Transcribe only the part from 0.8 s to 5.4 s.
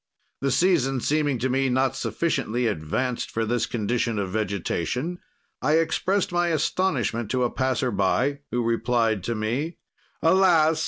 seeming to me not sufficiently advanced for this condition of vegetation,